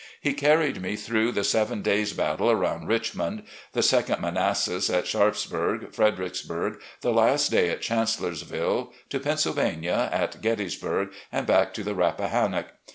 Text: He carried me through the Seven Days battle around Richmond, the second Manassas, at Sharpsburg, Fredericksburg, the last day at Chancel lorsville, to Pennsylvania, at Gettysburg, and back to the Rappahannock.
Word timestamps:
He 0.19 0.33
carried 0.33 0.81
me 0.81 0.95
through 0.95 1.31
the 1.31 1.43
Seven 1.43 1.83
Days 1.83 2.11
battle 2.13 2.49
around 2.49 2.87
Richmond, 2.87 3.43
the 3.73 3.83
second 3.83 4.19
Manassas, 4.19 4.89
at 4.89 5.05
Sharpsburg, 5.05 5.93
Fredericksburg, 5.93 6.81
the 7.01 7.13
last 7.13 7.51
day 7.51 7.69
at 7.69 7.83
Chancel 7.83 8.25
lorsville, 8.25 8.93
to 9.11 9.19
Pennsylvania, 9.19 10.09
at 10.11 10.41
Gettysburg, 10.41 11.13
and 11.31 11.45
back 11.45 11.71
to 11.75 11.83
the 11.83 11.93
Rappahannock. 11.93 12.69